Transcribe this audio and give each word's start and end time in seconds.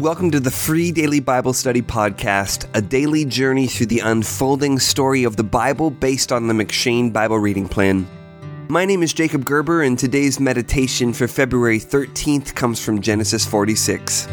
Welcome 0.00 0.30
to 0.30 0.40
the 0.40 0.50
free 0.50 0.92
daily 0.92 1.20
Bible 1.20 1.52
study 1.52 1.82
podcast, 1.82 2.66
a 2.72 2.80
daily 2.80 3.26
journey 3.26 3.66
through 3.66 3.88
the 3.88 3.98
unfolding 3.98 4.78
story 4.78 5.24
of 5.24 5.36
the 5.36 5.44
Bible 5.44 5.90
based 5.90 6.32
on 6.32 6.48
the 6.48 6.54
M'Cheyne 6.54 7.12
Bible 7.12 7.38
reading 7.38 7.68
plan. 7.68 8.08
My 8.70 8.86
name 8.86 9.02
is 9.02 9.12
Jacob 9.12 9.44
Gerber, 9.44 9.82
and 9.82 9.98
today's 9.98 10.40
meditation 10.40 11.12
for 11.12 11.28
February 11.28 11.78
13th 11.78 12.54
comes 12.54 12.82
from 12.82 13.02
Genesis 13.02 13.44
46. 13.44 14.26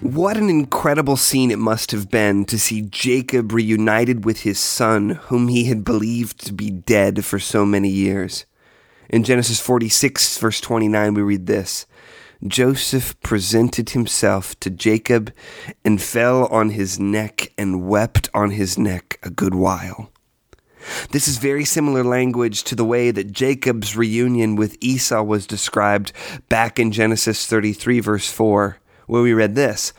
What 0.00 0.38
an 0.38 0.48
incredible 0.48 1.18
scene 1.18 1.50
it 1.50 1.58
must 1.58 1.90
have 1.90 2.10
been 2.10 2.46
to 2.46 2.58
see 2.58 2.80
Jacob 2.80 3.52
reunited 3.52 4.24
with 4.24 4.40
his 4.40 4.58
son, 4.58 5.10
whom 5.24 5.48
he 5.48 5.64
had 5.64 5.84
believed 5.84 6.46
to 6.46 6.54
be 6.54 6.70
dead 6.70 7.26
for 7.26 7.38
so 7.38 7.66
many 7.66 7.90
years. 7.90 8.46
In 9.10 9.22
Genesis 9.22 9.60
46, 9.60 10.38
verse 10.38 10.62
29, 10.62 11.12
we 11.12 11.20
read 11.20 11.44
this 11.44 11.84
Joseph 12.46 13.18
presented 13.20 13.90
himself 13.90 14.58
to 14.60 14.70
Jacob 14.70 15.32
and 15.84 16.00
fell 16.02 16.46
on 16.46 16.70
his 16.70 16.98
neck 16.98 17.52
and 17.56 17.88
wept 17.88 18.28
on 18.34 18.50
his 18.50 18.76
neck 18.76 19.18
a 19.22 19.30
good 19.30 19.54
while. 19.54 20.10
This 21.10 21.26
is 21.26 21.38
very 21.38 21.64
similar 21.64 22.04
language 22.04 22.62
to 22.64 22.74
the 22.74 22.84
way 22.84 23.10
that 23.10 23.32
Jacob's 23.32 23.96
reunion 23.96 24.54
with 24.54 24.76
Esau 24.80 25.22
was 25.22 25.46
described 25.46 26.12
back 26.48 26.78
in 26.78 26.92
Genesis 26.92 27.46
33, 27.46 28.00
verse 28.00 28.30
4, 28.30 28.78
where 29.06 29.22
we 29.22 29.32
read 29.32 29.54
this. 29.54 29.92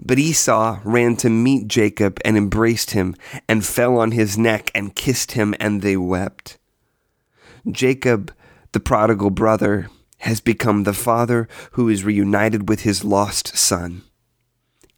But 0.00 0.18
Esau 0.18 0.80
ran 0.84 1.16
to 1.16 1.30
meet 1.30 1.68
Jacob 1.68 2.18
and 2.24 2.36
embraced 2.36 2.92
him, 2.92 3.14
and 3.48 3.64
fell 3.64 3.98
on 3.98 4.10
his 4.10 4.36
neck 4.36 4.70
and 4.74 4.96
kissed 4.96 5.32
him, 5.32 5.54
and 5.60 5.82
they 5.82 5.96
wept. 5.96 6.58
Jacob 7.70 8.32
the 8.72 8.80
prodigal 8.80 9.30
brother 9.30 9.88
has 10.24 10.40
become 10.40 10.82
the 10.82 10.92
father 10.92 11.48
who 11.72 11.88
is 11.88 12.04
reunited 12.04 12.68
with 12.68 12.80
his 12.80 13.04
lost 13.04 13.56
son. 13.56 14.02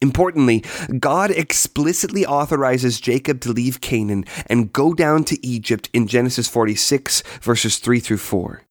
Importantly, 0.00 0.62
God 0.98 1.30
explicitly 1.30 2.24
authorizes 2.26 3.00
Jacob 3.00 3.40
to 3.40 3.52
leave 3.52 3.80
Canaan 3.80 4.24
and 4.46 4.72
go 4.72 4.92
down 4.92 5.24
to 5.24 5.46
Egypt 5.46 5.88
in 5.92 6.06
Genesis 6.06 6.48
46, 6.48 7.22
verses 7.40 7.78
3 7.78 7.98
through 8.00 8.18
4. 8.18 8.62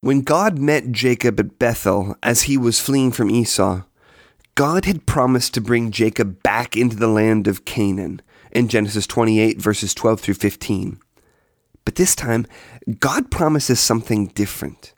When 0.00 0.22
God 0.22 0.58
met 0.58 0.90
Jacob 0.90 1.38
at 1.38 1.58
Bethel 1.58 2.16
as 2.22 2.42
he 2.42 2.56
was 2.56 2.80
fleeing 2.80 3.12
from 3.12 3.30
Esau, 3.30 3.82
God 4.54 4.84
had 4.84 5.06
promised 5.06 5.54
to 5.54 5.60
bring 5.60 5.90
Jacob 5.90 6.42
back 6.42 6.76
into 6.76 6.96
the 6.96 7.06
land 7.06 7.46
of 7.46 7.64
Canaan 7.64 8.20
in 8.50 8.68
Genesis 8.68 9.06
28, 9.06 9.60
verses 9.60 9.94
12 9.94 10.20
through 10.20 10.34
15. 10.34 10.98
But 11.84 11.94
this 11.94 12.14
time, 12.14 12.46
God 13.00 13.30
promises 13.30 13.80
something 13.80 14.26
different. 14.28 14.94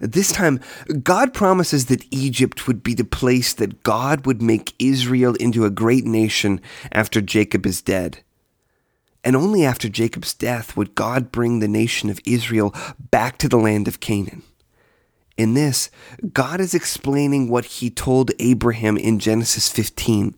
This 0.00 0.32
time, 0.32 0.60
God 1.02 1.34
promises 1.34 1.86
that 1.86 2.06
Egypt 2.10 2.66
would 2.66 2.82
be 2.82 2.94
the 2.94 3.04
place 3.04 3.52
that 3.52 3.82
God 3.82 4.24
would 4.24 4.40
make 4.40 4.74
Israel 4.78 5.34
into 5.34 5.66
a 5.66 5.70
great 5.70 6.06
nation 6.06 6.60
after 6.90 7.20
Jacob 7.20 7.66
is 7.66 7.82
dead. 7.82 8.22
And 9.22 9.36
only 9.36 9.62
after 9.62 9.90
Jacob's 9.90 10.32
death 10.32 10.74
would 10.74 10.94
God 10.94 11.30
bring 11.30 11.58
the 11.58 11.68
nation 11.68 12.08
of 12.08 12.20
Israel 12.24 12.74
back 13.10 13.36
to 13.38 13.48
the 13.48 13.58
land 13.58 13.86
of 13.86 14.00
Canaan. 14.00 14.42
In 15.36 15.52
this, 15.52 15.90
God 16.32 16.60
is 16.60 16.74
explaining 16.74 17.48
what 17.48 17.66
he 17.66 17.90
told 17.90 18.30
Abraham 18.38 18.96
in 18.96 19.18
Genesis 19.18 19.68
15 19.68 20.34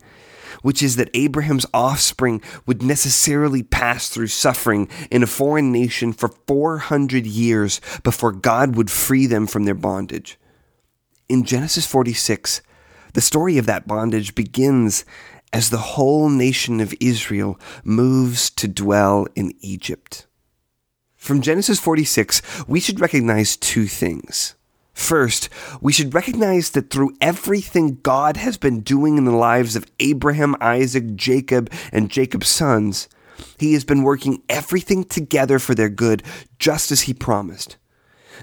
which 0.61 0.83
is 0.83 0.97
that 0.97 1.11
Abraham's 1.15 1.67
offspring 1.73 2.43
would 2.67 2.83
necessarily 2.83 3.63
pass 3.63 4.09
through 4.09 4.27
suffering 4.27 4.89
in 5.11 5.23
a 5.23 5.27
foreign 5.27 5.73
nation 5.73 6.13
for 6.13 6.29
400 6.47 7.27
years 7.27 7.81
before 8.03 8.33
God 8.33 8.77
would 8.77 8.91
free 8.91 9.27
them 9.27 9.47
from 9.47 9.65
their 9.65 9.75
bondage. 9.75 10.39
In 11.29 11.45
Genesis 11.45 11.87
46, 11.87 12.63
the 13.15 13.21
story 13.21 13.59
of 13.59 13.67
that 13.67 13.87
bondage 13.87 14.35
begins 14.35 15.05
as 15.53 15.71
the 15.71 15.79
whole 15.79 16.29
nation 16.29 16.81
of 16.81 16.95
Israel 17.01 17.59
moves 17.85 18.51
to 18.51 18.67
dwell 18.67 19.27
in 19.35 19.53
Egypt. 19.61 20.27
From 21.17 21.41
Genesis 21.41 21.79
46, 21.79 22.67
we 22.67 22.81
should 22.81 23.01
recognize 23.01 23.57
two 23.57 23.87
things. 23.87 24.57
First, 25.03 25.49
we 25.81 25.93
should 25.93 26.15
recognize 26.15 26.71
that 26.71 26.91
through 26.91 27.17
everything 27.21 27.99
God 28.05 28.37
has 28.37 28.57
been 28.57 28.83
doing 28.83 29.19
in 29.19 29.25
the 29.25 29.33
lives 29.33 29.75
of 29.75 29.85
Abraham, 29.99 30.55
Isaac, 30.61 31.17
Jacob, 31.17 31.73
and 31.91 32.09
Jacob's 32.09 32.47
sons, 32.47 33.09
he 33.59 33.73
has 33.73 33.85
been 33.85 34.05
working 34.05 34.45
everything 34.49 35.03
together 35.03 35.59
for 35.59 35.75
their 35.75 35.89
good, 35.89 36.23
just 36.61 36.93
as 36.93 37.03
he 37.03 37.15
promised. 37.15 37.79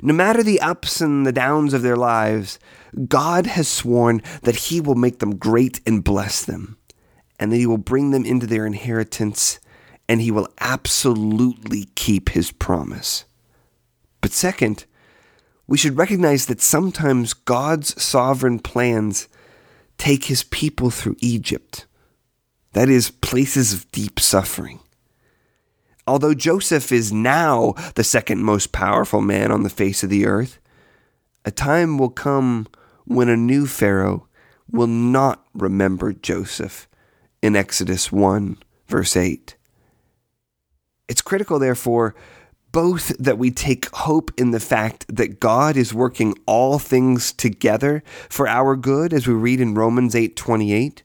No 0.01 0.13
matter 0.13 0.43
the 0.43 0.59
ups 0.59 0.99
and 0.99 1.25
the 1.25 1.31
downs 1.31 1.73
of 1.73 1.81
their 1.81 1.95
lives, 1.95 2.59
God 3.07 3.45
has 3.45 3.69
sworn 3.69 4.21
that 4.41 4.57
he 4.67 4.81
will 4.81 4.95
make 4.95 5.19
them 5.19 5.37
great 5.37 5.79
and 5.85 6.03
bless 6.03 6.43
them, 6.43 6.77
and 7.39 7.53
that 7.53 7.57
he 7.57 7.67
will 7.67 7.77
bring 7.77 8.11
them 8.11 8.25
into 8.25 8.45
their 8.45 8.65
inheritance, 8.65 9.61
and 10.09 10.19
he 10.19 10.29
will 10.29 10.49
absolutely 10.59 11.85
keep 11.95 12.29
his 12.29 12.51
promise. 12.51 13.23
But 14.19 14.33
second, 14.33 14.85
we 15.69 15.78
should 15.78 15.97
recognize 15.97 16.47
that 16.47 16.62
sometimes 16.62 17.35
God's 17.35 18.02
sovereign 18.02 18.57
plans 18.57 19.28
take 20.00 20.25
his 20.25 20.44
people 20.44 20.90
through 20.90 21.16
Egypt. 21.19 21.85
That 22.74 22.90
is, 22.90 23.12
places 23.12 23.72
of 23.72 23.90
deep 23.91 24.19
suffering. 24.19 24.80
Although 26.07 26.34
Joseph 26.34 26.91
is 26.91 27.13
now 27.13 27.75
the 27.94 28.03
second 28.03 28.44
most 28.44 28.72
powerful 28.72 29.22
man 29.22 29.52
on 29.52 29.62
the 29.62 29.69
face 29.69 30.03
of 30.03 30.09
the 30.09 30.25
earth, 30.25 30.59
a 31.46 31.52
time 31.52 32.00
will 32.00 32.09
come 32.09 32.66
when 33.06 33.30
a 33.30 33.38
new 33.38 33.68
Pharaoh 33.68 34.28
will 34.72 34.88
not 34.88 35.46
remember 35.53 36.13
Joseph 36.13 36.88
in 37.44 37.56
Exodus 37.56 38.12
1, 38.12 38.57
verse 38.88 39.16
8. 39.16 39.56
It's 41.07 41.22
critical, 41.22 41.59
therefore, 41.59 42.16
both 42.72 43.16
that 43.18 43.38
we 43.38 43.52
take 43.52 43.94
hope 43.96 44.31
in 44.38 44.52
the 44.52 44.59
fact 44.59 45.06
that 45.07 45.40
God 45.40 45.75
is 45.75 45.94
working 45.94 46.35
all 46.46 46.80
things 46.80 47.34
together 47.34 48.03
for 48.30 48.47
our 48.47 48.75
good 48.75 49.13
as 49.13 49.28
we 49.28 49.34
read 49.34 49.62
in 49.62 49.74
Romans 49.74 50.16
8:28 50.16 51.03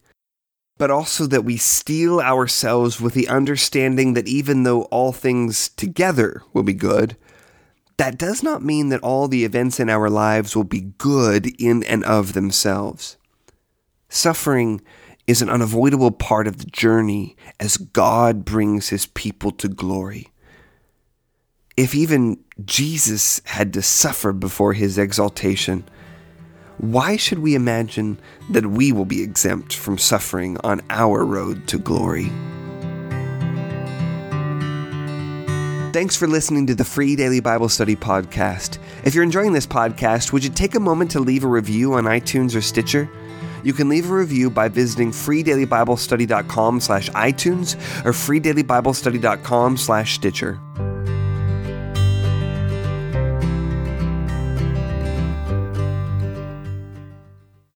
but 0.76 0.90
also 0.90 1.26
that 1.26 1.44
we 1.44 1.56
steel 1.56 2.20
ourselves 2.20 3.00
with 3.00 3.14
the 3.14 3.28
understanding 3.28 4.14
that 4.14 4.26
even 4.26 4.64
though 4.64 4.82
all 4.84 5.12
things 5.12 5.68
together 5.68 6.42
will 6.52 6.64
be 6.64 6.74
good 6.74 7.16
that 7.96 8.18
does 8.18 8.42
not 8.42 8.62
mean 8.62 8.88
that 8.88 9.02
all 9.02 9.28
the 9.28 9.44
events 9.44 9.78
in 9.78 9.88
our 9.88 10.10
lives 10.10 10.56
will 10.56 10.64
be 10.64 10.92
good 10.98 11.46
in 11.60 11.84
and 11.84 12.02
of 12.04 12.32
themselves. 12.32 13.16
Suffering 14.08 14.80
is 15.26 15.40
an 15.40 15.48
unavoidable 15.48 16.10
part 16.10 16.46
of 16.46 16.58
the 16.58 16.66
journey 16.66 17.36
as 17.58 17.76
God 17.76 18.44
brings 18.44 18.88
his 18.88 19.06
people 19.06 19.52
to 19.52 19.68
glory 19.68 20.28
if 21.76 21.94
even 21.94 22.38
Jesus 22.64 23.40
had 23.44 23.72
to 23.72 23.82
suffer 23.82 24.32
before 24.32 24.72
his 24.72 24.96
exaltation, 24.96 25.84
why 26.78 27.16
should 27.16 27.40
we 27.40 27.54
imagine 27.54 28.18
that 28.50 28.66
we 28.66 28.92
will 28.92 29.04
be 29.04 29.22
exempt 29.22 29.74
from 29.74 29.98
suffering 29.98 30.56
on 30.62 30.80
our 30.90 31.24
road 31.24 31.66
to 31.68 31.78
glory? 31.78 32.30
Thanks 35.92 36.16
for 36.16 36.26
listening 36.26 36.66
to 36.66 36.74
the 36.74 36.84
free 36.84 37.14
daily 37.14 37.38
Bible 37.38 37.68
study 37.68 37.94
podcast. 37.94 38.78
If 39.04 39.14
you're 39.14 39.22
enjoying 39.22 39.52
this 39.52 39.66
podcast, 39.66 40.32
would 40.32 40.42
you 40.42 40.50
take 40.50 40.74
a 40.74 40.80
moment 40.80 41.12
to 41.12 41.20
leave 41.20 41.44
a 41.44 41.48
review 41.48 41.94
on 41.94 42.04
iTunes 42.04 42.56
or 42.56 42.60
Stitcher? 42.60 43.08
You 43.62 43.72
can 43.72 43.88
leave 43.88 44.10
a 44.10 44.14
review 44.14 44.50
by 44.50 44.68
visiting 44.68 45.10
freedailybiblestudy.com 45.10 46.80
slash 46.80 47.08
iTunes 47.10 47.76
or 48.04 48.10
freedailybiblestudy.com 48.10 49.76
slash 49.76 50.14
Stitcher. 50.16 50.60